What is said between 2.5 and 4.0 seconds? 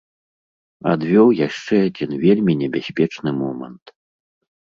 небяспечны момант.